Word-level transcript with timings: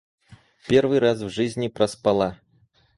Первый 0.67 0.97
раз 0.97 1.21
в 1.21 1.29
жизни 1.29 1.67
проспала. 1.67 2.39